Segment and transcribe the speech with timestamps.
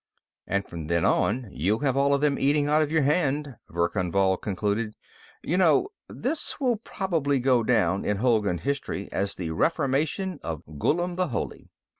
[0.47, 4.11] "And from then on, you'll have all of them eating out of your hand," Verkan
[4.11, 4.95] Vall concluded.
[5.43, 11.17] "You know, this will probably go down in Hulgun history as the Reformation of Ghullam
[11.17, 11.69] the Holy.